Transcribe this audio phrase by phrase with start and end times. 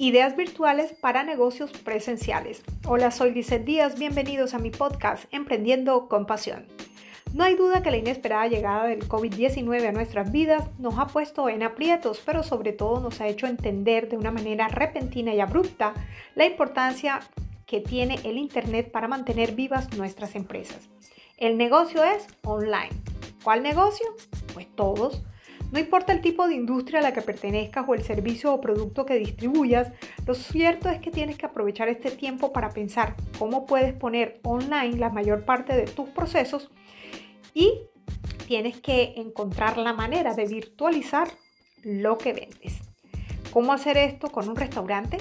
[0.00, 2.62] Ideas virtuales para negocios presenciales.
[2.86, 6.68] Hola, soy Lizeth Díaz, bienvenidos a mi podcast Emprendiendo con Pasión.
[7.34, 11.48] No hay duda que la inesperada llegada del COVID-19 a nuestras vidas nos ha puesto
[11.48, 15.94] en aprietos, pero sobre todo nos ha hecho entender de una manera repentina y abrupta
[16.36, 17.18] la importancia
[17.66, 20.88] que tiene el Internet para mantener vivas nuestras empresas.
[21.38, 22.92] El negocio es online.
[23.42, 24.06] ¿Cuál negocio?
[24.54, 25.24] Pues todos
[25.70, 29.04] no importa el tipo de industria a la que pertenezcas o el servicio o producto
[29.04, 29.92] que distribuyas,
[30.26, 34.96] lo cierto es que tienes que aprovechar este tiempo para pensar cómo puedes poner online
[34.96, 36.70] la mayor parte de tus procesos
[37.52, 37.82] y
[38.46, 41.28] tienes que encontrar la manera de virtualizar
[41.82, 42.80] lo que vendes.
[43.50, 45.18] ¿Cómo hacer esto con un restaurante?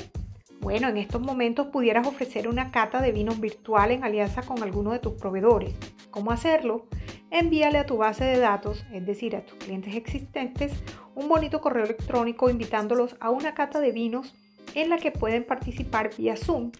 [0.60, 4.92] Bueno, en estos momentos pudieras ofrecer una cata de vinos virtual en alianza con alguno
[4.92, 5.76] de tus proveedores.
[6.10, 6.88] ¿Cómo hacerlo?
[7.32, 10.74] Envíale a tu base de datos, es decir, a tus clientes existentes,
[11.16, 14.34] un bonito correo electrónico invitándolos a una cata de vinos
[14.76, 16.72] en la que pueden participar vía Zoom,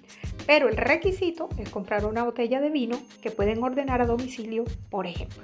[0.46, 5.08] pero el requisito es comprar una botella de vino que pueden ordenar a domicilio, por
[5.08, 5.44] ejemplo.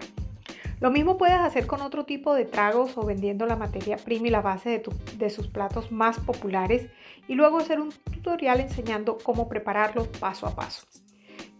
[0.79, 4.31] Lo mismo puedes hacer con otro tipo de tragos o vendiendo la materia prima y
[4.31, 4.83] la base
[5.17, 6.87] de, sus platos más populares
[7.27, 10.85] y luego hacer un tutorial enseñando cómo prepararlos paso a paso.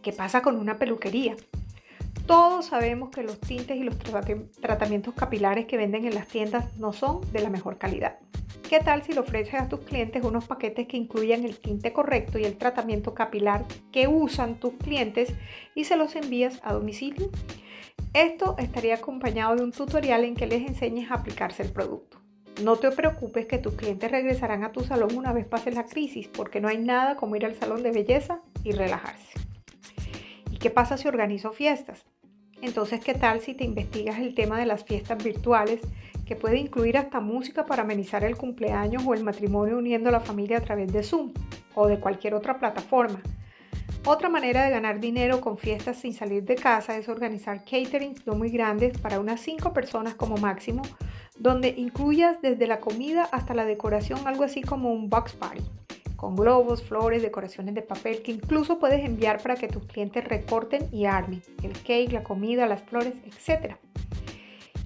[0.02, 1.38] ¿Qué pasa con una peluquería?
[2.26, 3.98] Todos sabemos que los tintes y los
[4.62, 8.18] tratamientos capilares que venden en las tiendas no son de la mejor calidad.
[8.70, 12.40] ¿Qué tal si le ofreces a tus clientes unos paquetes que incluyan el tinte correcto
[12.40, 15.34] y el tratamiento capilar que usan tus clientes
[15.76, 17.30] y se los envías a domicilio?
[18.14, 22.22] Esto estaría acompañado de un tutorial en que les enseñes a aplicarse el producto.
[22.64, 26.28] No te preocupes que tus clientes regresarán a tu salón una vez pase la crisis,
[26.30, 29.34] porque no hay nada como ir al salón de belleza y relajarse.
[30.52, 32.06] ¿Y qué pasa si organizo fiestas?
[32.64, 35.81] Entonces, ¿qué tal si te investigas el tema de las fiestas virtuales,
[36.25, 40.22] que puede incluir hasta música para amenizar el cumpleaños o el matrimonio uniendo a la
[40.22, 41.34] familia a través de Zoom
[41.75, 43.22] o de cualquier otra plataforma?
[44.06, 48.34] Otra manera de ganar dinero con fiestas sin salir de casa es organizar caterings no
[48.35, 50.84] muy grandes para unas 5 personas como máximo,
[51.38, 55.83] donde incluyas desde la comida hasta la decoración algo así como un box party
[56.23, 60.88] con globos, flores, decoraciones de papel que incluso puedes enviar para que tus clientes recorten
[60.89, 63.75] y armen el cake, la comida, las flores, etc.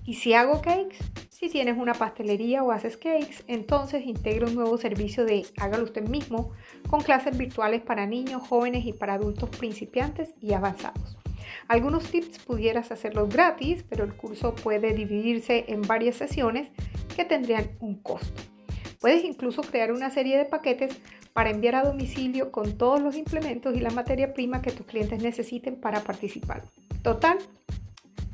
[0.03, 0.97] Y si hago cakes,
[1.29, 6.09] si tienes una pastelería o haces cakes, entonces integra un nuevo servicio de hágalo usted
[6.09, 6.53] mismo
[6.89, 11.19] con clases virtuales para niños, jóvenes y para adultos principiantes y avanzados.
[11.67, 16.69] Algunos tips pudieras hacerlos gratis, pero el curso puede dividirse en varias sesiones
[17.15, 18.56] que tendrían un costo.
[18.99, 20.97] Puedes incluso crear una serie de paquetes
[21.33, 25.21] para enviar a domicilio con todos los implementos y la materia prima que tus clientes
[25.21, 26.63] necesiten para participar.
[27.03, 27.37] Total,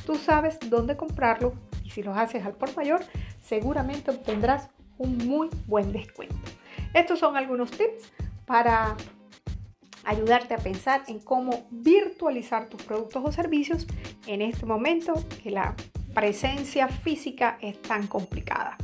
[0.06, 1.54] tú sabes dónde comprarlo
[1.84, 3.02] y si lo haces al por mayor,
[3.42, 6.36] seguramente obtendrás un muy buen descuento.
[6.94, 8.12] Estos son algunos tips
[8.46, 8.96] para
[10.06, 13.88] ayudarte a pensar en cómo virtualizar tus productos o servicios
[14.28, 15.76] en este momento que la
[16.14, 18.78] presencia física es tan complicada.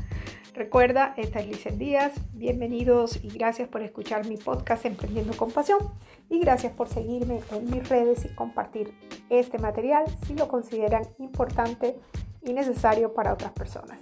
[0.59, 2.11] Recuerda, esta es Lizeth Díaz.
[2.33, 5.79] Bienvenidos y gracias por escuchar mi podcast Emprendiendo con Pasión.
[6.29, 8.93] Y gracias por seguirme en mis redes y compartir
[9.29, 11.97] este material si lo consideran importante
[12.45, 13.99] y necesario para otras personas.